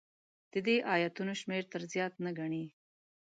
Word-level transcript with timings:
د 0.51 0.53
دې 0.67 0.75
ایتونو 0.93 1.33
شمېر 1.41 1.63
تر 1.71 1.81
زیات 1.93 2.13
نه 2.25 2.31
ګڼي. 2.39 2.65